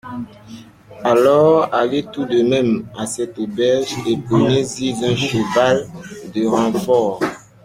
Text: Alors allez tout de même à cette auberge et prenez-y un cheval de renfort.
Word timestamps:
Alors 1.03 1.71
allez 1.71 2.01
tout 2.11 2.25
de 2.25 2.41
même 2.41 2.87
à 2.97 3.05
cette 3.05 3.37
auberge 3.37 3.93
et 4.07 4.17
prenez-y 4.17 4.93
un 5.05 5.15
cheval 5.15 5.87
de 6.33 6.47
renfort. 6.47 7.19